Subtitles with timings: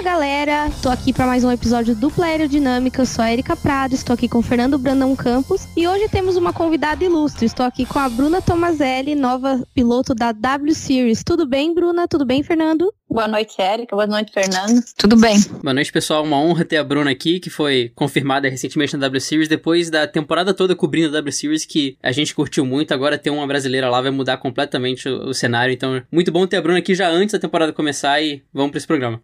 [0.00, 3.02] Fala galera, tô aqui para mais um episódio do Aerodinâmica.
[3.02, 6.36] Eu sou a Erika Prado, estou aqui com o Fernando Brandão Campos e hoje temos
[6.36, 7.44] uma convidada ilustre.
[7.44, 11.22] Estou aqui com a Bruna Tomazelli, nova piloto da W Series.
[11.22, 12.08] Tudo bem, Bruna?
[12.08, 12.90] Tudo bem, Fernando?
[13.10, 13.94] Boa noite, Érica.
[13.94, 14.80] Boa noite, Fernando.
[14.96, 15.38] Tudo bem?
[15.62, 16.22] Boa noite, pessoal.
[16.22, 20.06] Uma honra ter a Bruna aqui, que foi confirmada recentemente na W Series, depois da
[20.06, 22.94] temporada toda cobrindo a W Series, que a gente curtiu muito.
[22.94, 25.74] Agora ter uma brasileira lá vai mudar completamente o, o cenário.
[25.74, 28.78] Então, muito bom ter a Bruna aqui já antes da temporada começar e vamos para
[28.78, 29.20] esse programa.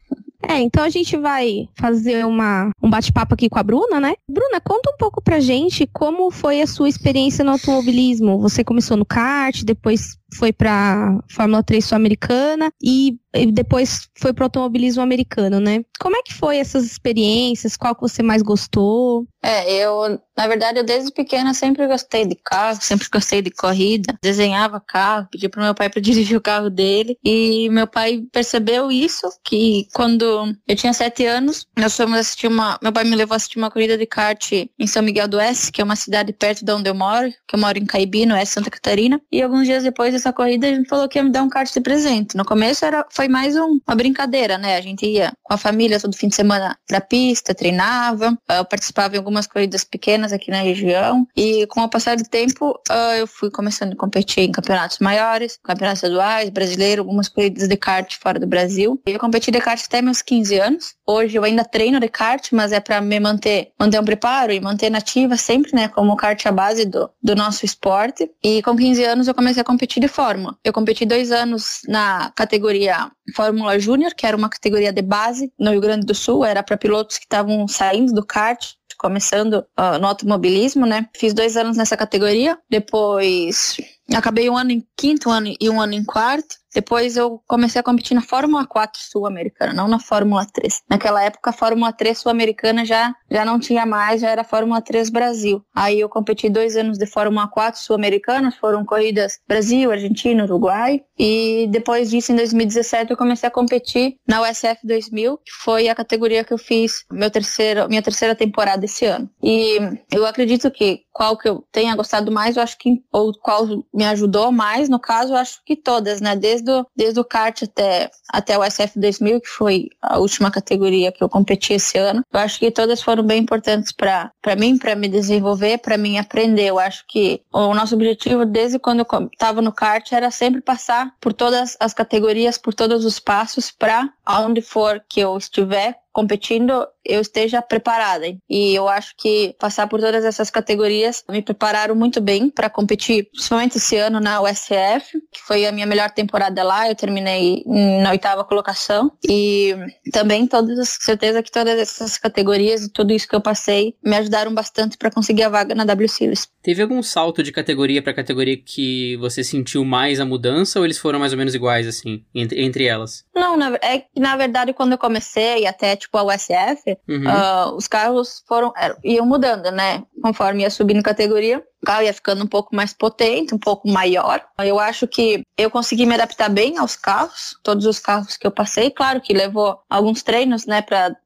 [0.49, 4.15] É, então a gente vai fazer uma, um bate-papo aqui com a Bruna, né?
[4.31, 8.39] Bruna, conta um pouco pra gente como foi a sua experiência no automobilismo.
[8.39, 13.19] Você começou no kart, depois foi para Fórmula 3 sul-americana e
[13.53, 15.85] depois foi para automobilismo americano, né?
[16.01, 17.77] Como é que foi essas experiências?
[17.77, 19.27] Qual que você mais gostou?
[19.43, 24.17] É, eu, na verdade, eu desde pequena sempre gostei de carro, sempre gostei de corrida,
[24.23, 28.91] desenhava carro, pedi pro meu pai para dirigir o carro dele e meu pai percebeu
[28.91, 33.35] isso, que quando eu tinha sete anos, nós fomos assistir uma, meu pai me levou
[33.35, 36.33] a assistir uma corrida de kart em São Miguel do Oeste, que é uma cidade
[36.33, 39.43] perto de onde eu moro, que eu moro em Caibi, no Oeste Santa Catarina, e
[39.43, 41.81] alguns dias depois dessa corrida a gente falou que ia me dar um kart de
[41.81, 42.37] presente.
[42.37, 44.77] No começo era, foi mais um, uma brincadeira, né?
[44.77, 49.15] A gente ia com a família todo fim de semana pra pista, treinava, eu participava
[49.15, 52.81] em algumas corridas pequenas aqui na região e com o passar do tempo
[53.19, 58.17] eu fui começando a competir em campeonatos maiores, campeonatos estaduais, brasileiro, algumas corridas de kart
[58.21, 59.01] fora do Brasil.
[59.07, 60.95] Eu competi de kart até meus 15 anos.
[61.07, 64.61] Hoje eu ainda treino de kart, mas é para me manter, manter um preparo e
[64.61, 65.89] manter nativa sempre, né?
[65.89, 68.31] Como kart é a base do, do nosso esporte.
[68.43, 70.57] E com 15 anos eu comecei a competir de Fórmula.
[70.65, 75.71] Eu competi dois anos na categoria Fórmula Júnior, que era uma categoria de base no
[75.71, 80.07] Rio Grande do Sul, era para pilotos que estavam saindo do kart, começando uh, no
[80.07, 81.07] automobilismo, né?
[81.15, 83.77] Fiz dois anos nessa categoria, depois
[84.15, 86.57] acabei um ano em quinto ano e um ano em quarto.
[86.77, 90.83] Depois eu comecei a competir na Fórmula 4 sul-americana, não na Fórmula 3.
[90.91, 95.09] Naquela época a Fórmula 3 sul-americana já, já não tinha mais, já era Fórmula 3
[95.09, 95.65] Brasil.
[95.75, 101.03] Aí eu competi dois anos de Fórmula 4 sul-americana, foram corridas Brasil, Argentina, Uruguai.
[101.19, 105.95] E depois disso, em 2017, eu comecei a competir na USF 2000, que foi a
[105.95, 109.31] categoria que eu fiz meu terceiro, minha terceira temporada esse ano.
[109.43, 109.79] E
[110.13, 114.05] eu acredito que qual que eu tenha gostado mais, eu acho que, ou qual me
[114.05, 116.37] ajudou mais, no caso, eu acho que todas, né?
[116.37, 121.11] Desde o, desde o kart até, até o SF 2000, que foi a última categoria
[121.11, 122.23] que eu competi esse ano.
[122.31, 126.67] Eu acho que todas foram bem importantes para mim, para me desenvolver, para mim aprender.
[126.67, 131.15] Eu acho que o nosso objetivo, desde quando eu estava no kart, era sempre passar
[131.19, 136.89] por todas as categorias, por todos os passos, para aonde for que eu estiver competindo,
[137.09, 138.27] eu esteja preparada.
[138.49, 143.29] E eu acho que passar por todas essas categorias me prepararam muito bem para competir,
[143.31, 146.89] principalmente esse ano na USF, que foi a minha melhor temporada lá.
[146.89, 147.63] Eu terminei
[148.03, 149.13] na oitava colocação.
[149.29, 149.75] E
[150.13, 154.53] também todas, certeza que todas essas categorias e tudo isso que eu passei me ajudaram
[154.53, 156.49] bastante para conseguir a vaga na W Series.
[156.63, 160.99] Teve algum salto de categoria para categoria que você sentiu mais a mudança ou eles
[160.99, 163.25] foram mais ou menos iguais assim entre, entre elas?
[163.35, 167.25] Não, na, é que na verdade quando eu comecei até tipo a USF, uhum.
[167.25, 170.05] uh, os carros foram eram, iam mudando, né?
[170.23, 174.43] Conforme ia subindo categoria, carro ia ficando um pouco mais potente, um pouco maior.
[174.59, 178.51] Eu acho que eu consegui me adaptar bem aos carros, todos os carros que eu
[178.51, 178.91] passei.
[178.91, 181.17] Claro que levou alguns treinos, né, para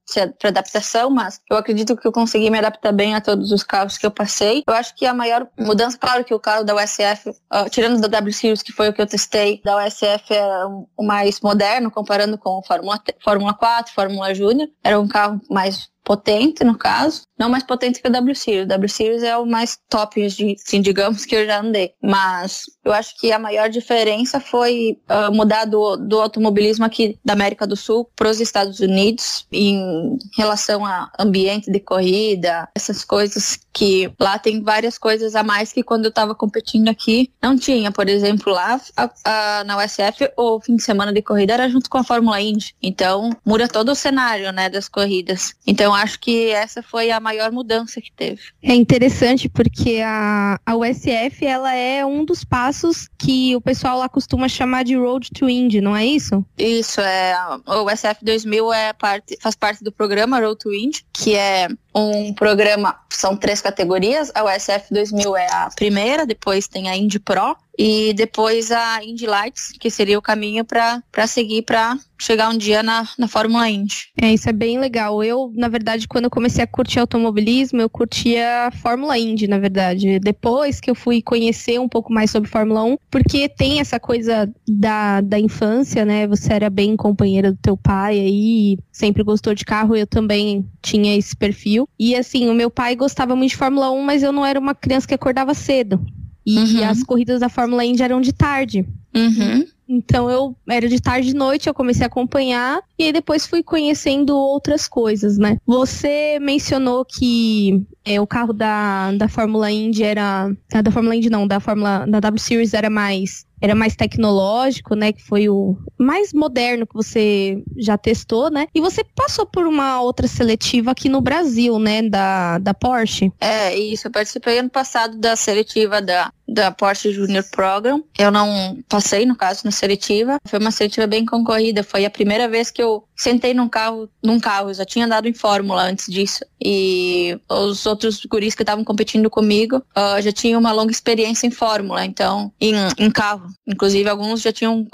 [0.44, 4.06] adaptação, mas eu acredito que eu consegui me adaptar bem a todos os carros que
[4.06, 4.62] eu passei.
[4.66, 8.08] Eu acho que a maior mudança, claro que o carro da USF, uh, tirando da
[8.08, 10.64] W Series, que foi o que eu testei, da USF é
[10.96, 14.68] o mais moderno, comparando com o Fórmula, Fórmula 4, Fórmula Júnior.
[14.82, 17.22] Era um carro mais potente, no caso.
[17.38, 18.64] Não mais potente que o W Series.
[18.64, 21.92] O W Series é o mais top, assim, digamos, que eu já andei.
[22.02, 27.32] Mas eu acho que a maior diferença foi uh, mudar do, do automobilismo aqui da
[27.32, 33.58] América do Sul para os Estados Unidos em relação a ambiente de corrida, essas coisas
[33.72, 37.92] que lá tem várias coisas a mais que quando eu estava competindo aqui não tinha.
[37.92, 41.88] Por exemplo, lá a, a, na USF o fim de semana de corrida era junto
[41.88, 42.74] com a Fórmula Indy.
[42.82, 45.54] Então muda todo o cenário né, das corridas.
[45.66, 48.40] Então acho que essa foi a maior mudança que teve.
[48.62, 54.08] É interessante porque a, a USF ela é um dos passos que o pessoal lá
[54.08, 56.44] costuma chamar de Road to Indy, não é isso?
[56.58, 57.34] Isso, é.
[57.66, 62.32] O USF 2000 é parte, faz parte do programa Road to Indy, que é um
[62.32, 67.56] programa, são três categorias, a USF 2000 é a primeira, depois tem a Indy Pro
[67.78, 72.82] e depois a Indy Lights, que seria o caminho para seguir para chegar um dia
[72.82, 74.10] na, na Fórmula Indy.
[74.20, 75.24] É, isso é bem legal.
[75.24, 79.58] Eu, na verdade, quando eu comecei a curtir automobilismo, eu curtia a Fórmula Indy, na
[79.58, 80.18] verdade.
[80.18, 84.52] Depois que eu fui conhecer um pouco mais sobre Fórmula 1, porque tem essa coisa
[84.68, 86.26] da, da infância, né?
[86.26, 91.16] Você era bem companheira do teu pai aí, sempre gostou de carro, eu também tinha
[91.16, 91.79] esse perfil.
[91.98, 94.74] E assim, o meu pai gostava muito de Fórmula 1, mas eu não era uma
[94.74, 96.00] criança que acordava cedo.
[96.44, 96.84] E uhum.
[96.84, 98.86] as corridas da Fórmula Indy eram de tarde.
[99.14, 99.66] Uhum.
[99.88, 103.60] Então eu era de tarde e noite, eu comecei a acompanhar e aí depois fui
[103.60, 105.58] conhecendo outras coisas, né?
[105.66, 110.48] Você mencionou que é, o carro da, da Fórmula Indy era.
[110.82, 115.12] Da Fórmula Indy não, da Fórmula da W Series era mais era mais tecnológico, né?
[115.12, 118.66] Que foi o mais moderno que você já testou, né?
[118.74, 122.02] E você passou por uma outra seletiva aqui no Brasil, né?
[122.02, 123.32] Da, da Porsche.
[123.40, 124.06] É, isso.
[124.06, 128.02] Eu participei ano passado da seletiva da, da Porsche Junior Program.
[128.18, 130.38] Eu não passei, no caso, na seletiva.
[130.46, 131.82] Foi uma seletiva bem concorrida.
[131.82, 134.70] Foi a primeira vez que eu sentei num carro, num carro.
[134.70, 136.44] Eu já tinha andado em Fórmula antes disso.
[136.62, 141.50] E os outros guris que estavam competindo comigo uh, já tinham uma longa experiência em
[141.50, 143.49] Fórmula, então, em, em carro.
[143.66, 144.86] Inclusive, alguns já tinham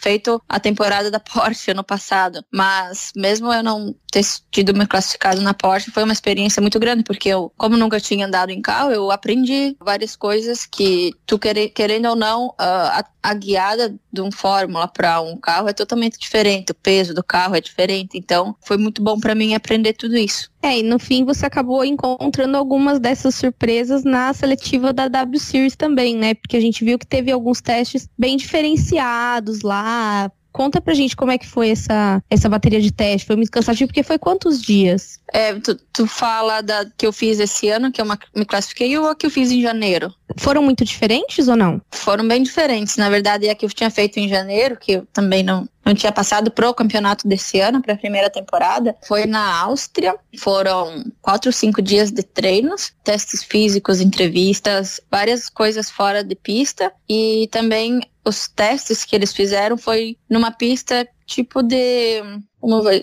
[0.00, 2.44] feito a temporada da Porsche ano passado.
[2.52, 7.04] Mas, mesmo eu não ter tido me classificado na Porsche, foi uma experiência muito grande,
[7.04, 12.06] porque eu, como nunca tinha andado em carro, eu aprendi várias coisas que tu querendo
[12.06, 16.74] ou não, uh, a, guiada de um Fórmula para um carro é totalmente diferente, o
[16.74, 18.16] peso do carro é diferente.
[18.16, 20.50] Então, foi muito bom para mim aprender tudo isso.
[20.62, 25.74] É, e no fim você acabou encontrando algumas dessas surpresas na seletiva da W Series
[25.74, 26.34] também, né?
[26.34, 31.30] Porque a gente viu que teve alguns testes bem diferenciados lá, Conta pra gente como
[31.30, 33.26] é que foi essa, essa bateria de teste.
[33.26, 35.18] Foi muito cansativo, porque foi quantos dias?
[35.32, 39.08] É, tu, tu fala da que eu fiz esse ano, que eu me classifiquei, ou
[39.08, 40.12] a que eu fiz em janeiro?
[40.36, 41.80] Foram muito diferentes ou não?
[41.90, 42.96] Foram bem diferentes.
[42.96, 46.12] Na verdade, a que eu tinha feito em janeiro, que eu também não, não tinha
[46.12, 50.14] passado pro campeonato desse ano, para a primeira temporada, foi na Áustria.
[50.38, 56.92] Foram quatro ou cinco dias de treinos, testes físicos, entrevistas, várias coisas fora de pista
[57.08, 62.22] e também os testes que eles fizeram foi numa pista tipo de.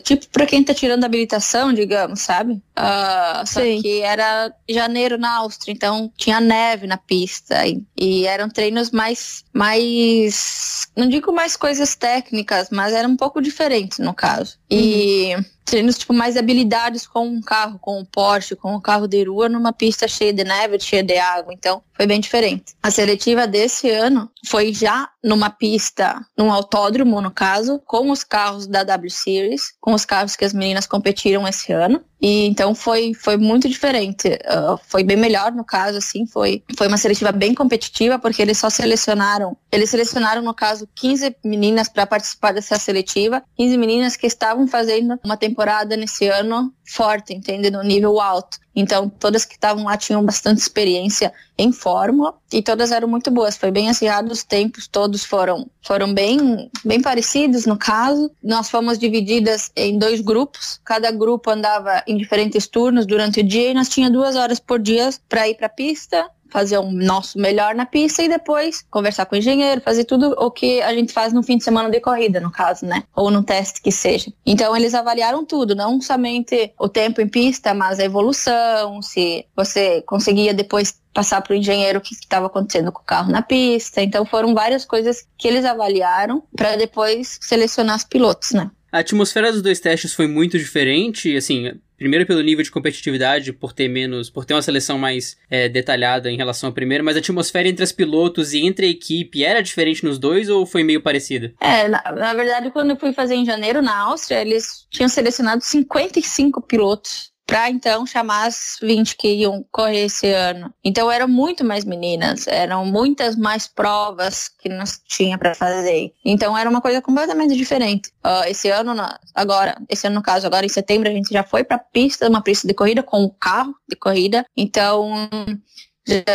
[0.03, 2.53] Tipo para quem tá tirando habilitação, digamos, sabe?
[2.77, 3.81] Uh, só Sim.
[3.81, 7.65] que era janeiro na Áustria, então tinha neve na pista.
[7.65, 9.43] E, e, eram treinos mais.
[9.53, 10.87] mais.
[10.95, 14.57] Não digo mais coisas técnicas, mas era um pouco diferente no caso.
[14.69, 15.33] E.
[15.35, 18.81] Uhum treinos tipo mais habilidades com um carro, com o um Porsche, com o um
[18.81, 21.53] carro de rua numa pista cheia de neve, cheia de água.
[21.53, 22.73] Então foi bem diferente.
[22.81, 28.67] A seletiva desse ano foi já numa pista, num autódromo no caso, com os carros
[28.67, 32.03] da W Series, com os carros que as meninas competiram esse ano.
[32.19, 34.27] E então foi, foi muito diferente.
[34.27, 38.57] Uh, foi bem melhor no caso, assim, foi, foi uma seletiva bem competitiva, porque eles
[38.57, 44.25] só selecionaram, eles selecionaram, no caso, 15 meninas para participar dessa seletiva, 15 meninas que
[44.25, 47.69] estavam fazendo uma temporada nesse ano forte, entende?
[47.69, 48.57] No nível alto.
[48.75, 53.57] Então, todas que estavam lá tinham bastante experiência em fórmula e todas eram muito boas.
[53.57, 57.96] Foi bem acirrado os tempos, todos foram foram bem bem parecidos no caso.
[58.43, 60.79] Nós fomos divididas em dois grupos.
[60.83, 64.79] Cada grupo andava em diferentes turnos durante o dia e nós tinha duas horas por
[64.79, 69.25] dia para ir para a pista fazer o nosso melhor na pista e depois conversar
[69.25, 71.99] com o engenheiro, fazer tudo o que a gente faz no fim de semana de
[71.99, 73.03] corrida, no caso, né?
[73.15, 74.31] Ou no teste que seja.
[74.45, 80.01] Então eles avaliaram tudo, não somente o tempo em pista, mas a evolução, se você
[80.03, 84.03] conseguia depois passar para o engenheiro o que estava acontecendo com o carro na pista.
[84.03, 88.69] Então foram várias coisas que eles avaliaram para depois selecionar os pilotos, né?
[88.91, 93.73] A atmosfera dos dois testes foi muito diferente, assim, primeiro pelo nível de competitividade, por
[93.73, 97.19] ter menos, por ter uma seleção mais é, detalhada em relação ao primeiro, mas a
[97.19, 101.01] atmosfera entre os pilotos e entre a equipe era diferente nos dois ou foi meio
[101.01, 101.53] parecida?
[101.59, 105.63] É, na, na verdade, quando eu fui fazer em janeiro na Áustria, eles tinham selecionado
[105.63, 110.71] 55 pilotos para então chamar as 20 que iam correr esse ano.
[110.83, 116.13] Então eram muito mais meninas, eram muitas mais provas que nós tinha para fazer.
[116.25, 118.09] Então era uma coisa completamente diferente.
[118.23, 118.93] Uh, esse ano,
[119.33, 122.41] agora, esse ano no caso, agora em setembro a gente já foi para pista, uma
[122.41, 124.45] pista de corrida com um carro de corrida.
[124.55, 125.29] Então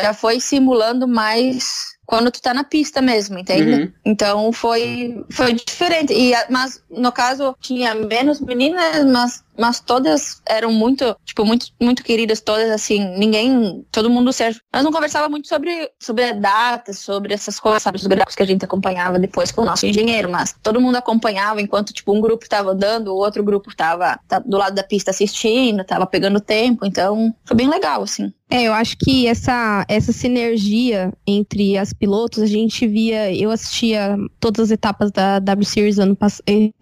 [0.03, 3.73] já foi simulando mais quando tu tá na pista mesmo, entende?
[3.73, 3.93] Uhum.
[4.05, 6.13] Então foi, foi diferente.
[6.13, 12.03] E, mas no caso tinha menos meninas, mas mas todas eram muito, tipo, muito, muito
[12.03, 14.61] queridas, todas, assim, ninguém, todo mundo certo.
[14.73, 18.47] Mas não conversava muito sobre, sobre datas, sobre essas coisas, sabe, os gráficos que a
[18.47, 22.45] gente acompanhava depois com o nosso engenheiro, mas todo mundo acompanhava enquanto, tipo, um grupo
[22.45, 26.87] estava andando, o outro grupo estava tá do lado da pista assistindo, estava pegando tempo,
[26.87, 28.33] então foi bem legal, assim.
[28.51, 34.17] É, eu acho que essa, essa sinergia entre as pilotos, a gente via, eu assistia
[34.41, 36.17] todas as etapas da W Series ano,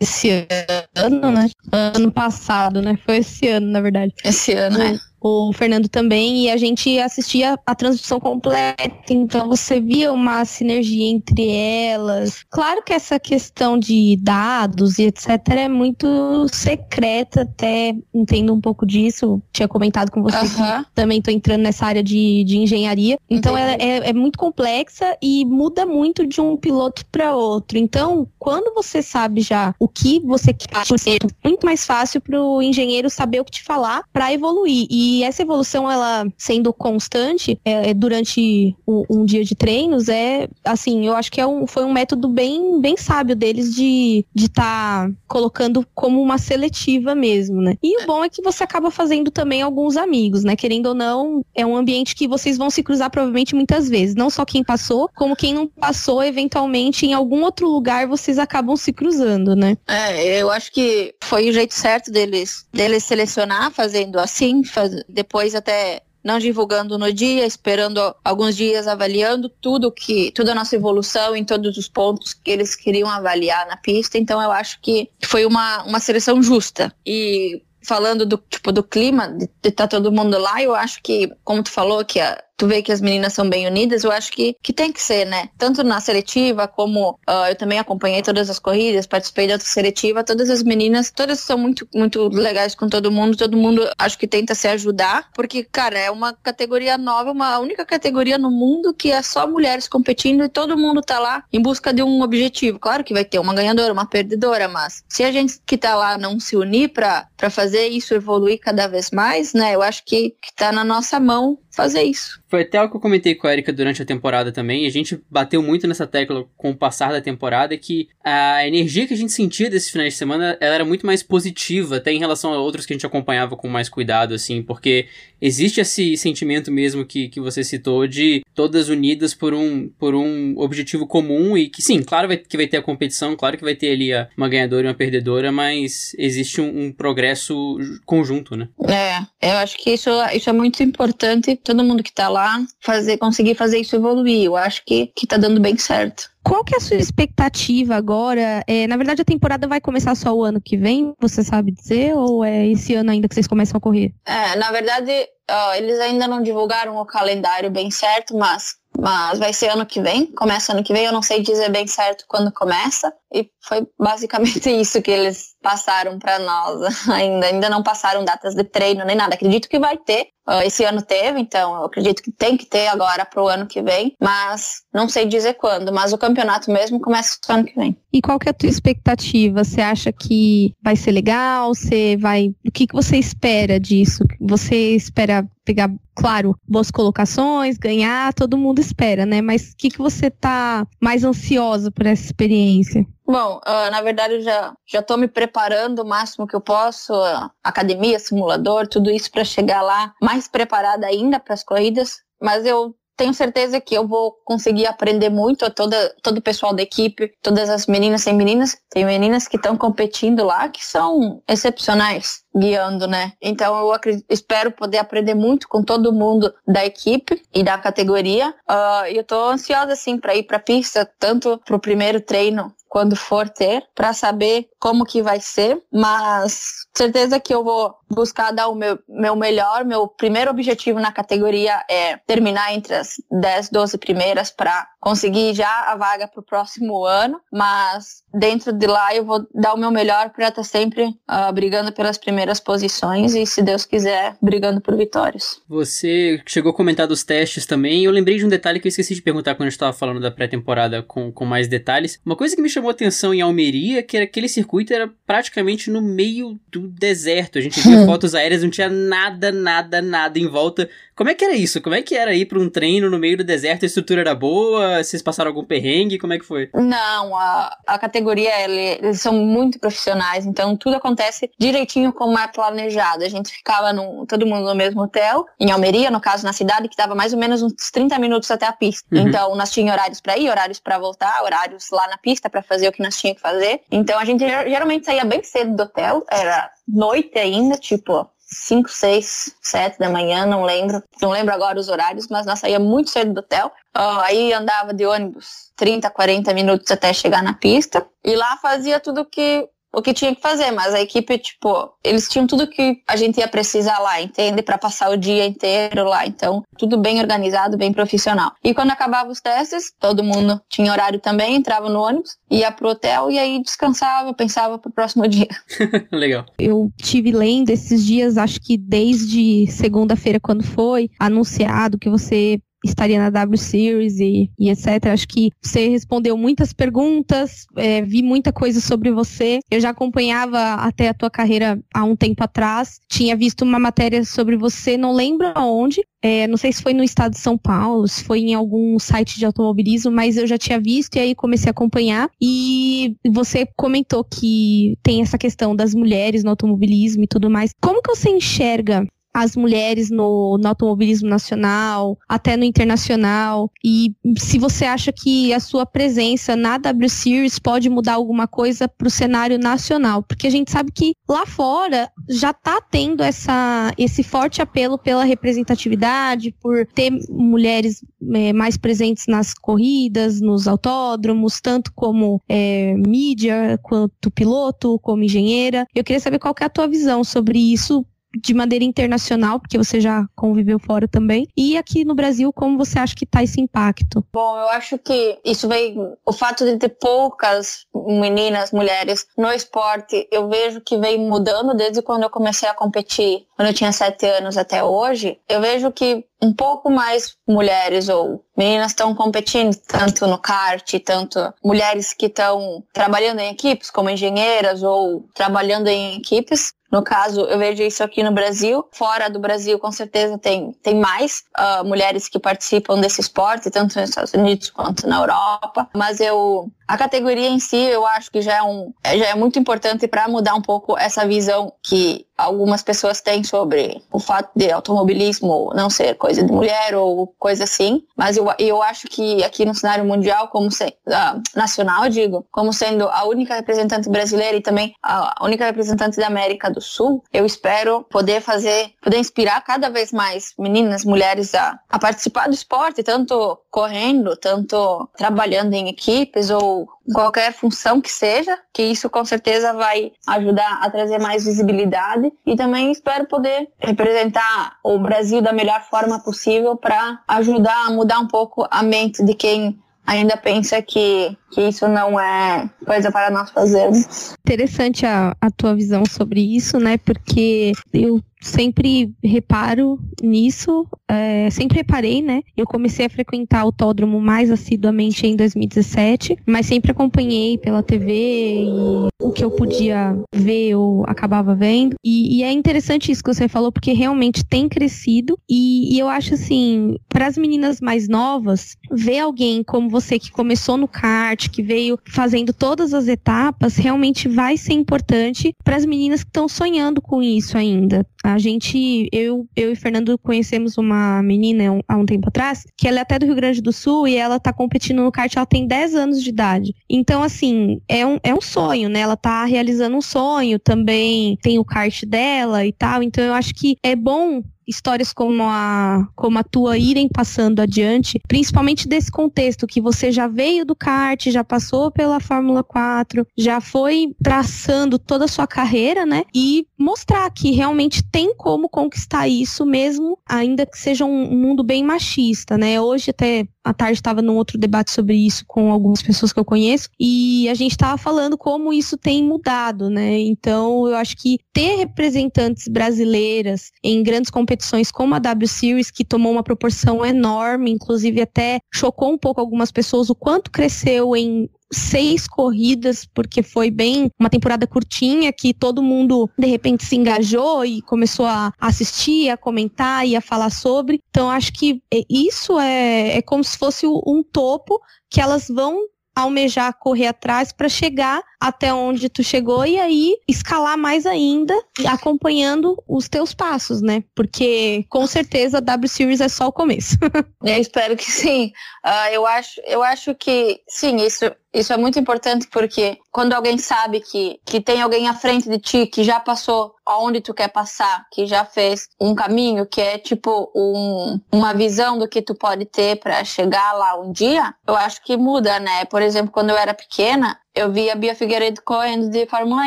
[0.00, 0.46] esse
[0.94, 1.48] ano, né?
[1.72, 2.98] Ano passado, né?
[3.04, 4.12] Foi esse ano, na verdade.
[4.24, 4.98] Esse ano, né?
[5.20, 11.06] O Fernando também, e a gente assistia a transmissão completa, então você via uma sinergia
[11.06, 12.44] entre elas.
[12.50, 15.28] Claro que essa questão de dados e etc.
[15.50, 20.84] é muito secreta, até entendo um pouco disso, tinha comentado com você uhum.
[20.94, 25.44] também estou entrando nessa área de, de engenharia, então é, é, é, muito complexa e
[25.44, 27.78] muda muito de um piloto para outro.
[27.78, 32.62] Então, quando você sabe já o que você quer, é muito mais fácil para o
[32.62, 34.86] engenheiro saber o que te falar para evoluir.
[34.90, 40.08] E e essa evolução, ela sendo constante é, é durante um, um, dia de treinos,
[40.08, 44.24] é assim, eu acho que é um, foi um método bem, bem sábio deles de
[44.36, 47.76] estar tá colocando como uma seletiva mesmo, né?
[47.82, 50.54] E o bom é que você acaba fazendo também alguns amigos, né?
[50.54, 54.14] Querendo ou não, é um ambiente que vocês vão se cruzar provavelmente muitas vezes.
[54.14, 58.76] Não só quem passou, como quem não passou, eventualmente em algum outro lugar vocês acabam
[58.76, 59.76] se cruzando, né?
[59.88, 65.54] É, eu acho que foi o jeito certo deles, deles selecionar fazendo assim, faz, depois
[65.54, 71.34] até não divulgando no dia, esperando alguns dias avaliando tudo que toda a nossa evolução
[71.34, 74.18] em todos os pontos que eles queriam avaliar na pista.
[74.18, 76.94] Então eu acho que foi uma, uma seleção justa.
[77.06, 81.32] E falando do tipo do clima de estar tá todo mundo lá, eu acho que
[81.42, 84.30] como tu falou que a tu vê que as meninas são bem unidas, eu acho
[84.30, 85.48] que, que tem que ser, né?
[85.56, 90.22] Tanto na seletiva, como uh, eu também acompanhei todas as corridas, participei da outra seletiva,
[90.22, 94.26] todas as meninas, todas são muito, muito legais com todo mundo, todo mundo acho que
[94.26, 99.10] tenta se ajudar, porque, cara, é uma categoria nova, uma única categoria no mundo que
[99.10, 102.78] é só mulheres competindo e todo mundo tá lá em busca de um objetivo.
[102.78, 106.18] Claro que vai ter uma ganhadora, uma perdedora, mas se a gente que tá lá
[106.18, 109.74] não se unir pra fazer isso evoluir cada vez mais, né?
[109.74, 112.40] Eu acho que, que tá na nossa mão fazer isso.
[112.50, 114.84] Foi até o que eu comentei com a Erika durante a temporada também.
[114.84, 119.14] A gente bateu muito nessa tecla com o passar da temporada que a energia que
[119.14, 122.52] a gente sentia desses finais de semana ela era muito mais positiva, até em relação
[122.52, 125.06] a outros que a gente acompanhava com mais cuidado, assim, porque
[125.40, 130.54] existe esse sentimento mesmo que, que você citou de todas unidas por um, por um
[130.58, 133.76] objetivo comum e que, sim, claro vai, que vai ter a competição, claro que vai
[133.76, 138.68] ter ali uma ganhadora e uma perdedora, mas existe um, um progresso conjunto, né?
[138.88, 142.39] É, eu acho que isso, isso é muito importante todo mundo que tá lá
[142.80, 144.44] fazer, conseguir fazer isso evoluir.
[144.44, 146.30] Eu acho que, que tá dando bem certo.
[146.42, 148.64] Qual que é a sua expectativa agora?
[148.66, 152.14] É, na verdade, a temporada vai começar só o ano que vem, você sabe dizer?
[152.16, 154.14] Ou é esse ano ainda que vocês começam a correr?
[154.24, 155.12] É, na verdade,
[155.50, 160.00] uh, eles ainda não divulgaram o calendário bem certo, mas mas vai ser ano que
[160.00, 163.86] vem, começa ano que vem, eu não sei dizer bem certo quando começa, e foi
[163.98, 167.46] basicamente isso que eles passaram para nós ainda.
[167.46, 169.34] Ainda não passaram datas de treino nem nada.
[169.34, 170.28] Acredito que vai ter.
[170.48, 173.80] Uh, esse ano teve, então eu acredito que tem que ter agora pro ano que
[173.82, 175.92] vem, mas não sei dizer quando.
[175.92, 177.96] Mas o campeonato mesmo começa no ano que vem.
[178.12, 179.62] E qual que é a tua expectativa?
[179.62, 181.72] Você acha que vai ser legal?
[181.72, 182.48] Você vai.
[182.66, 184.24] O que, que você espera disso?
[184.40, 189.40] Você espera pegar, claro, boas colocações, ganhar, todo mundo espera, né?
[189.40, 193.06] Mas o que, que você tá mais ansiosa por essa experiência?
[193.30, 197.14] Bom, uh, na verdade eu já já estou me preparando o máximo que eu posso,
[197.14, 202.24] uh, academia, simulador, tudo isso para chegar lá mais preparada ainda para as corridas.
[202.42, 206.74] Mas eu tenho certeza que eu vou conseguir aprender muito a toda, todo o pessoal
[206.74, 208.76] da equipe, todas as meninas e meninas.
[208.90, 213.32] Tem meninas que estão competindo lá que são excepcionais guiando, né?
[213.40, 218.54] Então eu acredito, espero poder aprender muito com todo mundo da equipe e da categoria.
[218.68, 223.48] Uh, eu tô ansiosa assim para ir para pista, tanto pro primeiro treino quando for
[223.48, 228.74] ter, para saber como que vai ser, mas certeza que eu vou buscar dar o
[228.74, 229.84] meu, meu melhor.
[229.84, 235.92] Meu primeiro objetivo na categoria é terminar entre as 10, 12 primeiras para conseguir já
[235.92, 239.92] a vaga para o próximo ano, mas dentro de lá eu vou dar o meu
[239.92, 244.80] melhor para estar tá sempre uh, brigando pelas primeiras posições e, se Deus quiser, brigando
[244.80, 245.60] por vitórias.
[245.68, 249.14] Você chegou a comentar dos testes também, eu lembrei de um detalhe que eu esqueci
[249.14, 252.18] de perguntar quando a gente estava falando da pré-temporada com, com mais detalhes.
[252.24, 256.00] Uma coisa que me chamou atenção em Almeria, que era aquele circuito era praticamente no
[256.00, 257.58] meio do deserto.
[257.58, 260.88] A gente via fotos aéreas, não tinha nada, nada, nada em volta
[261.20, 261.82] Como é que era isso?
[261.82, 263.82] Como é que era ir para um treino no meio do deserto?
[263.82, 265.04] A estrutura era boa?
[265.04, 266.18] Vocês passaram algum perrengue?
[266.18, 266.70] Como é que foi?
[266.72, 273.22] Não, a, a categoria, eles são muito profissionais, então tudo acontece direitinho como é planejado.
[273.22, 276.88] A gente ficava no, todo mundo no mesmo hotel, em Almeria, no caso, na cidade,
[276.88, 279.06] que dava mais ou menos uns 30 minutos até a pista.
[279.14, 279.28] Uhum.
[279.28, 282.88] Então, nós tínhamos horários para ir, horários para voltar, horários lá na pista para fazer
[282.88, 283.82] o que nós tínhamos que fazer.
[283.92, 289.54] Então, a gente geralmente saía bem cedo do hotel, era noite ainda, tipo 5, 6,
[289.62, 291.02] 7 da manhã, não lembro.
[291.22, 293.68] Não lembro agora os horários, mas nós saía muito cedo do hotel.
[293.96, 298.06] Uh, aí andava de ônibus 30, 40 minutos até chegar na pista.
[298.24, 302.28] E lá fazia tudo que o que tinha que fazer, mas a equipe, tipo, eles
[302.28, 304.62] tinham tudo que a gente ia precisar lá, entende?
[304.62, 306.26] Para passar o dia inteiro lá.
[306.26, 308.52] Então, tudo bem organizado, bem profissional.
[308.62, 312.90] E quando acabava os testes, todo mundo tinha horário também, entrava no ônibus, ia pro
[312.90, 315.48] hotel e aí descansava, pensava pro próximo dia.
[316.12, 316.46] Legal.
[316.58, 323.18] Eu tive lendo esses dias, acho que desde segunda-feira, quando foi anunciado que você estaria
[323.18, 325.06] na W Series e, e etc.
[325.12, 329.60] Acho que você respondeu muitas perguntas, é, vi muita coisa sobre você.
[329.70, 333.00] Eu já acompanhava até a tua carreira há um tempo atrás.
[333.08, 336.02] Tinha visto uma matéria sobre você, não lembro aonde.
[336.22, 339.38] É, não sei se foi no estado de São Paulo, se foi em algum site
[339.38, 342.28] de automobilismo, mas eu já tinha visto e aí comecei a acompanhar.
[342.40, 347.72] E você comentou que tem essa questão das mulheres no automobilismo e tudo mais.
[347.80, 353.70] Como que você enxerga as mulheres no, no, automobilismo nacional, até no internacional.
[353.84, 358.88] E se você acha que a sua presença na W Series pode mudar alguma coisa
[358.88, 363.92] para o cenário nacional, porque a gente sabe que lá fora já está tendo essa,
[363.96, 371.60] esse forte apelo pela representatividade, por ter mulheres é, mais presentes nas corridas, nos autódromos,
[371.60, 375.86] tanto como é, mídia, quanto piloto, como engenheira.
[375.94, 380.00] Eu queria saber qual é a tua visão sobre isso de maneira internacional, porque você
[380.00, 384.24] já conviveu fora também, e aqui no Brasil, como você acha que está esse impacto?
[384.32, 390.28] Bom, eu acho que isso vem, o fato de ter poucas meninas, mulheres no esporte,
[390.30, 394.26] eu vejo que vem mudando desde quando eu comecei a competir, quando eu tinha sete
[394.26, 395.38] anos até hoje.
[395.48, 401.38] Eu vejo que um pouco mais mulheres ou meninas estão competindo tanto no kart, tanto
[401.62, 407.58] mulheres que estão trabalhando em equipes como engenheiras ou trabalhando em equipes no caso, eu
[407.58, 408.84] vejo isso aqui no Brasil.
[408.90, 413.98] Fora do Brasil, com certeza, tem, tem mais uh, mulheres que participam desse esporte, tanto
[413.98, 415.88] nos Estados Unidos quanto na Europa.
[415.94, 419.60] Mas eu a categoria em si, eu acho que já é, um, já é muito
[419.60, 424.72] importante para mudar um pouco essa visão que algumas pessoas têm sobre o fato de
[424.72, 428.02] automobilismo não ser coisa de mulher ou coisa assim.
[428.16, 432.72] Mas eu, eu acho que aqui no cenário mundial, como se, uh, nacional, digo, como
[432.72, 437.46] sendo a única representante brasileira e também a única representante da América do Sul, eu
[437.46, 443.02] espero poder fazer, poder inspirar cada vez mais meninas, mulheres a, a participar do esporte,
[443.04, 449.72] tanto correndo, tanto trabalhando em equipes ou qualquer função que seja, que isso com certeza
[449.72, 455.82] vai ajudar a trazer mais visibilidade e também espero poder representar o Brasil da melhor
[455.88, 461.36] forma possível para ajudar a mudar um pouco a mente de quem ainda pensa que,
[461.52, 464.34] que isso não é coisa para nós fazermos.
[464.40, 466.98] Interessante a, a tua visão sobre isso, né?
[466.98, 472.42] Porque eu sempre reparo nisso, é, sempre reparei, né?
[472.56, 478.64] Eu comecei a frequentar o autódromo mais assiduamente em 2017, mas sempre acompanhei pela TV
[478.64, 481.94] e o que eu podia ver eu acabava vendo.
[482.04, 486.08] E, e é interessante isso que você falou, porque realmente tem crescido e, e eu
[486.08, 491.48] acho assim, para as meninas mais novas, ver alguém como você que começou no kart,
[491.48, 496.48] que veio fazendo todas as etapas, realmente vai ser importante para as meninas que estão
[496.48, 498.06] sonhando com isso ainda.
[498.34, 502.98] A gente, eu, eu e Fernando conhecemos uma menina há um tempo atrás, que ela
[502.98, 505.66] é até do Rio Grande do Sul e ela tá competindo no kart, ela tem
[505.66, 506.74] 10 anos de idade.
[506.88, 509.00] Então, assim, é um, é um sonho, né?
[509.00, 513.02] Ela tá realizando um sonho também, tem o kart dela e tal.
[513.02, 518.20] Então, eu acho que é bom histórias como a, como a tua irem passando adiante,
[518.26, 523.60] principalmente desse contexto que você já veio do kart, já passou pela Fórmula 4, já
[523.60, 526.22] foi traçando toda a sua carreira, né?
[526.34, 531.84] E mostrar que realmente tem como conquistar isso mesmo, ainda que seja um mundo bem
[531.84, 532.80] machista, né?
[532.80, 536.44] Hoje até à tarde estava num outro debate sobre isso com algumas pessoas que eu
[536.44, 540.18] conheço e a gente estava falando como isso tem mudado, né?
[540.18, 546.04] Então eu acho que ter representantes brasileiras em grandes competições como a W Series, que
[546.04, 551.48] tomou uma proporção enorme, inclusive até chocou um pouco algumas pessoas o quanto cresceu em
[551.72, 557.64] seis corridas, porque foi bem uma temporada curtinha que todo mundo de repente se engajou
[557.64, 561.00] e começou a assistir, a comentar e a falar sobre.
[561.10, 565.80] Então acho que isso é, é como se fosse um topo que elas vão
[566.14, 571.54] almejar correr atrás para chegar até onde tu chegou e aí escalar mais ainda,
[571.86, 574.02] acompanhando os teus passos, né?
[574.14, 576.96] Porque com certeza a W Series é só o começo.
[577.44, 578.52] eu espero que sim.
[578.84, 583.58] Uh, eu, acho, eu acho que sim, isso, isso é muito importante porque quando alguém
[583.58, 587.48] sabe que, que tem alguém à frente de ti que já passou aonde tu quer
[587.48, 592.34] passar, que já fez um caminho, que é tipo um, uma visão do que tu
[592.34, 595.84] pode ter para chegar lá um dia, eu acho que muda, né?
[595.86, 599.66] Por exemplo, quando eu era pequena, eu vi a Bia Figueiredo correndo de Fórmula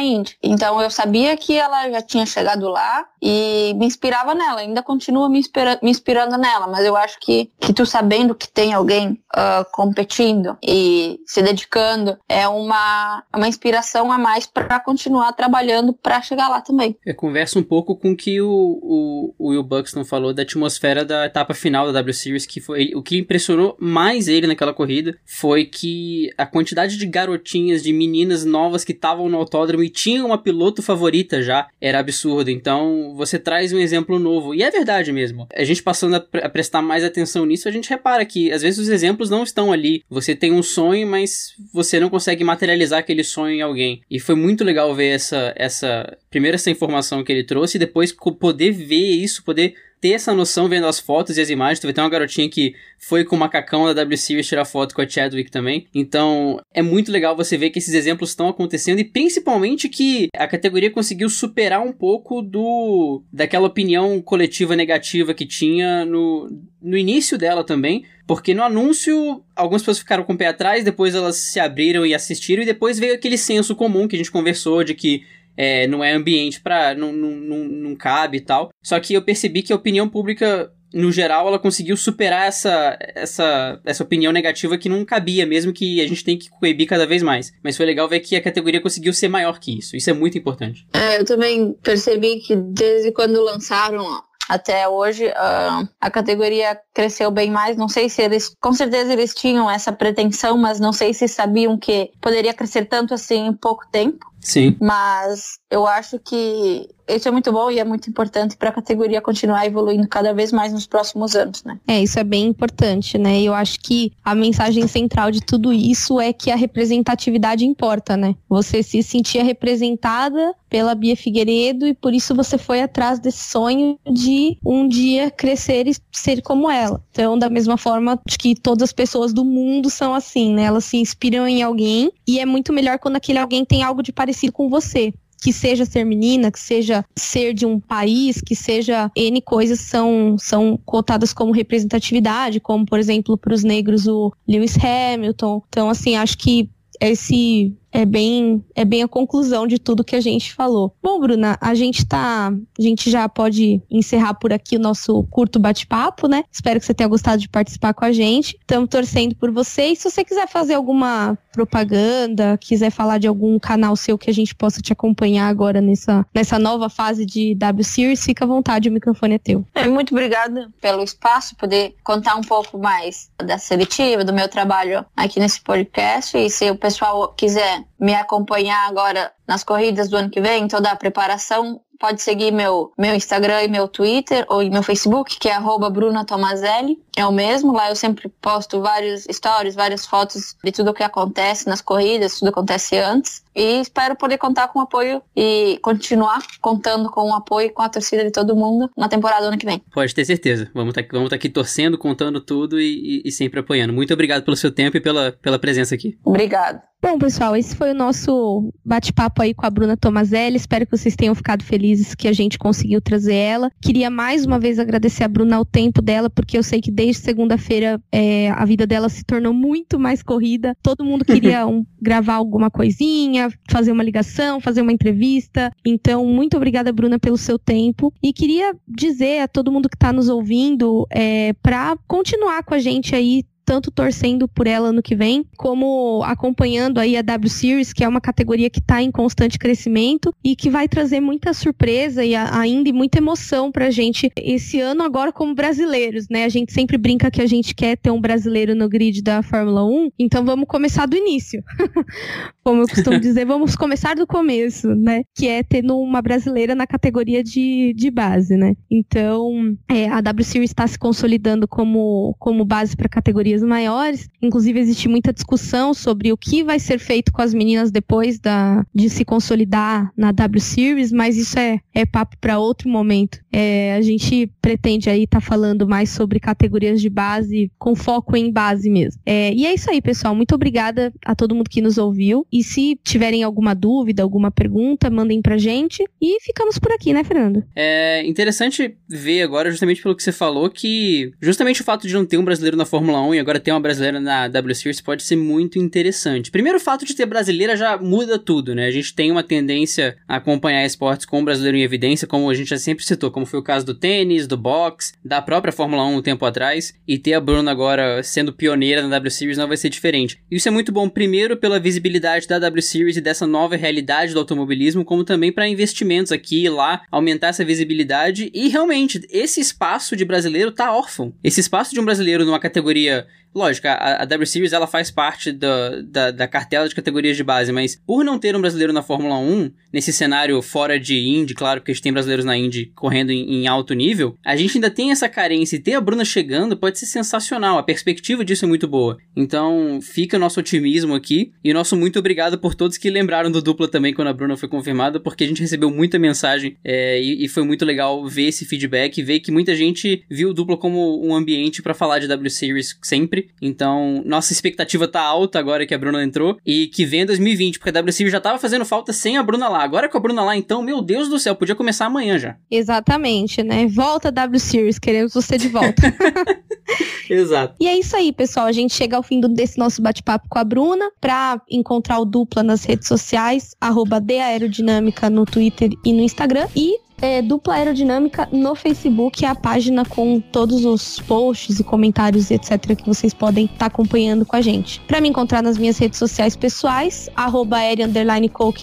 [0.01, 0.37] Indy.
[0.41, 4.61] Então eu sabia que ela já tinha chegado lá e me inspirava nela.
[4.61, 5.41] Ainda continua me,
[5.81, 10.57] me inspirando nela, mas eu acho que, que tu sabendo que tem alguém uh, competindo
[10.61, 16.61] e se dedicando é uma, uma inspiração a mais para continuar trabalhando para chegar lá
[16.61, 16.97] também.
[17.05, 21.05] Eu converso um pouco com o que o, o, o Will Buxton falou da atmosfera
[21.05, 25.17] da etapa final da W Series, que foi o que impressionou mais ele naquela corrida
[25.25, 30.27] foi que a quantidade de garotinhas de meninas novas que estavam no autódromo e tinham
[30.27, 32.51] uma piloto favorita já, era absurdo.
[32.51, 34.53] Então, você traz um exemplo novo.
[34.53, 35.47] E é verdade mesmo.
[35.53, 38.61] A gente passando a, pre a prestar mais atenção nisso, a gente repara que às
[38.61, 40.03] vezes os exemplos não estão ali.
[40.09, 44.01] Você tem um sonho, mas você não consegue materializar aquele sonho em alguém.
[44.09, 48.11] E foi muito legal ver essa, essa primeiro essa informação que ele trouxe e depois
[48.11, 51.79] poder ver isso, poder ter essa noção vendo as fotos e as imagens.
[51.79, 54.93] Tu vai ter uma garotinha que foi com o macacão da W Series tirar foto
[54.93, 55.87] com a Chadwick também.
[55.95, 60.45] Então, é muito legal você ver que esses exemplos estão acontecendo e principalmente que a
[60.45, 67.37] categoria conseguiu superar um pouco do daquela opinião coletiva negativa que tinha no, no início
[67.37, 68.03] dela também.
[68.27, 72.13] Porque no anúncio, algumas pessoas ficaram com o pé atrás, depois elas se abriram e
[72.13, 75.23] assistiram, e depois veio aquele senso comum que a gente conversou de que
[75.55, 78.69] é, não é ambiente para não, não, não, não cabe e tal.
[78.81, 83.81] Só que eu percebi que a opinião pública no geral, ela conseguiu superar essa, essa,
[83.83, 87.23] essa opinião negativa que não cabia, mesmo que a gente tem que coibir cada vez
[87.23, 87.51] mais.
[87.63, 89.97] Mas foi legal ver que a categoria conseguiu ser maior que isso.
[89.97, 90.85] Isso é muito importante.
[90.93, 94.05] É, eu também percebi que desde quando lançaram
[94.47, 97.77] até hoje uh, a categoria cresceu bem mais.
[97.77, 101.77] Não sei se eles, com certeza eles tinham essa pretensão, mas não sei se sabiam
[101.77, 104.32] que poderia crescer tanto assim em pouco tempo.
[104.43, 104.75] Sim.
[104.79, 109.21] Mas eu acho que isso é muito bom e é muito importante para a categoria
[109.21, 111.77] continuar evoluindo cada vez mais nos próximos anos, né?
[111.87, 113.41] É, isso é bem importante, né?
[113.41, 118.35] Eu acho que a mensagem central de tudo isso é que a representatividade importa, né?
[118.47, 123.99] Você se sentia representada pela Bia Figueiredo e por isso você foi atrás desse sonho
[124.09, 127.03] de um dia crescer e ser como ela.
[127.11, 130.63] Então, da mesma forma que todas as pessoas do mundo são assim, né?
[130.63, 134.11] Elas se inspiram em alguém e é muito melhor quando aquele alguém tem algo de
[134.11, 139.11] parecido com você que seja ser menina, que seja ser de um país, que seja
[139.13, 144.77] N coisas são, são cotadas como representatividade, como, por exemplo, para os negros o Lewis
[144.77, 145.61] Hamilton.
[145.67, 146.69] Então, assim, acho que
[147.01, 150.95] esse é bem, é bem a conclusão de tudo que a gente falou.
[151.01, 152.51] Bom, Bruna, a gente tá.
[152.51, 156.43] A gente já pode encerrar por aqui o nosso curto bate-papo, né?
[156.51, 158.57] Espero que você tenha gostado de participar com a gente.
[158.59, 159.87] Estamos torcendo por você.
[159.87, 164.33] E se você quiser fazer alguma propaganda, quiser falar de algum canal seu que a
[164.33, 168.89] gente possa te acompanhar agora nessa, nessa nova fase de W Series, fica à vontade,
[168.89, 169.63] o microfone é teu.
[169.75, 175.05] É, muito obrigada pelo espaço, poder contar um pouco mais da seletiva, do meu trabalho
[175.15, 176.35] aqui nesse podcast.
[176.35, 180.91] E se o pessoal quiser me acompanhar agora nas corridas do ano que vem, toda
[180.91, 185.53] a preparação, pode seguir meu, meu Instagram e meu Twitter ou meu Facebook, que é
[185.53, 186.97] arroba Bruna Tomazelli.
[187.15, 191.01] É o mesmo, lá eu sempre posto vários stories, várias fotos de tudo o que
[191.01, 193.41] acontece nas corridas, tudo acontece antes.
[193.55, 197.81] E espero poder contar com o apoio e continuar contando com o apoio e com
[197.81, 199.81] a torcida de todo mundo na temporada ano que vem.
[199.93, 200.69] Pode ter certeza.
[200.73, 203.93] Vamos estar tá, vamos tá aqui torcendo, contando tudo e, e, e sempre apoiando.
[203.93, 206.17] Muito obrigado pelo seu tempo e pela, pela presença aqui.
[206.25, 206.81] Obrigado.
[207.03, 210.55] Bom, pessoal, esse foi o nosso bate-papo aí com a Bruna Tomazelli.
[210.55, 213.69] Espero que vocês tenham ficado felizes que a gente conseguiu trazer ela.
[213.81, 217.21] Queria mais uma vez agradecer a Bruna ao tempo dela, porque eu sei que desde
[217.21, 220.77] segunda-feira é, a vida dela se tornou muito mais corrida.
[220.81, 225.73] Todo mundo queria um, gravar alguma coisinha, fazer uma ligação, fazer uma entrevista.
[225.85, 228.13] Então, muito obrigada, Bruna, pelo seu tempo.
[228.23, 232.79] E queria dizer a todo mundo que está nos ouvindo é, para continuar com a
[232.79, 237.93] gente aí tanto torcendo por ela no que vem, como acompanhando aí a W Series,
[237.93, 242.23] que é uma categoria que está em constante crescimento e que vai trazer muita surpresa
[242.23, 246.45] e a, ainda muita emoção pra gente esse ano agora como brasileiros, né?
[246.45, 249.85] A gente sempre brinca que a gente quer ter um brasileiro no grid da Fórmula
[249.85, 251.63] 1, então vamos começar do início.
[252.63, 255.23] como eu costumo dizer, vamos começar do começo, né?
[255.35, 258.73] Que é tendo uma brasileira na categoria de, de base, né?
[258.89, 263.09] Então, é, a W Series está se consolidando como, como base para
[263.53, 264.29] categorias maiores.
[264.41, 268.85] Inclusive, existe muita discussão sobre o que vai ser feito com as meninas depois da,
[268.93, 273.39] de se consolidar na W Series, mas isso é, é papo para outro momento.
[273.51, 278.35] É, a gente pretende aí estar tá falando mais sobre categorias de base, com foco
[278.35, 279.21] em base mesmo.
[279.25, 280.35] É, e é isso aí, pessoal.
[280.35, 282.45] Muito obrigada a todo mundo que nos ouviu.
[282.51, 286.03] E se tiverem alguma dúvida, alguma pergunta, mandem pra gente.
[286.21, 287.63] E ficamos por aqui, né, Fernando?
[287.75, 292.25] É interessante ver agora, justamente pelo que você falou, que justamente o fato de não
[292.25, 295.23] ter um brasileiro na Fórmula 1 e agora ter uma brasileira na W Series pode
[295.23, 296.49] ser muito interessante.
[296.49, 298.87] Primeiro, o fato de ter brasileira já muda tudo, né?
[298.87, 302.53] A gente tem uma tendência a acompanhar esportes com o brasileiro em evidência, como a
[302.53, 306.05] gente já sempre citou, como foi o caso do tênis, do boxe, da própria Fórmula
[306.05, 309.67] 1 um tempo atrás, e ter a Bruna agora sendo pioneira na W Series não
[309.67, 310.39] vai ser diferente.
[310.49, 314.39] Isso é muito bom, primeiro, pela visibilidade da W Series e dessa nova realidade do
[314.39, 318.49] automobilismo, como também para investimentos aqui e lá, aumentar essa visibilidade.
[318.53, 321.33] E realmente, esse espaço de brasileiro tá órfão.
[321.43, 325.51] Esse espaço de um brasileiro numa categoria Lógico, a, a W Series ela faz parte
[325.51, 329.03] da, da, da, cartela de categorias de base, mas por não ter um brasileiro na
[329.03, 332.91] Fórmula 1, nesse cenário fora de Indy, claro, porque a gente tem brasileiros na Indy
[332.95, 336.25] correndo em, em, alto nível, a gente ainda tem essa carência e ter a Bruna
[336.25, 337.77] chegando pode ser sensacional.
[337.77, 339.17] A perspectiva disso é muito boa.
[339.35, 343.51] Então, fica o nosso otimismo aqui e o nosso muito obrigado por todos que lembraram
[343.51, 347.21] do dupla também quando a Bruna foi confirmada, porque a gente recebeu muita mensagem é,
[347.21, 350.75] e, e, foi muito legal ver esse feedback ver que muita gente viu o dupla
[350.75, 352.93] como um ambiente para falar de W Series
[353.23, 357.25] sempre então, nossa expectativa tá alta agora que a Bruna entrou e que vem em
[357.25, 359.83] 2020, porque a WCW já tava fazendo falta sem a Bruna lá.
[359.83, 362.57] Agora com a Bruna lá, então, meu Deus do céu, podia começar amanhã já.
[362.69, 363.87] Exatamente, né?
[363.87, 366.01] Volta W Series, queremos você de volta.
[367.29, 367.75] Exato.
[367.79, 368.65] E é isso aí, pessoal.
[368.65, 371.09] A gente chega ao fim do, desse nosso bate-papo com a Bruna.
[371.19, 376.67] Pra encontrar o dupla nas redes sociais, arroba Aerodinâmica no Twitter e no Instagram.
[376.75, 382.51] E é, Dupla Aerodinâmica no Facebook, é a página com todos os posts e comentários,
[382.51, 384.99] etc., que vocês podem estar tá acompanhando com a gente.
[385.07, 387.77] Para me encontrar nas minhas redes sociais pessoais, arroba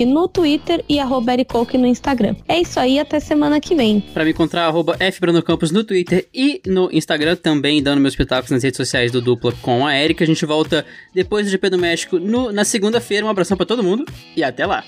[0.06, 1.32] no Twitter e arroba
[1.74, 2.34] no Instagram.
[2.48, 4.00] É isso aí, até semana que vem.
[4.00, 4.96] Para me encontrar, arroba
[5.70, 9.86] no Twitter e no Instagram, também dando meus pitacos nas redes sociais do Dupla com
[9.86, 10.24] a Erika.
[10.24, 13.26] A gente volta depois do GP do México no, na segunda-feira.
[13.26, 14.82] Um abração para todo mundo e até lá.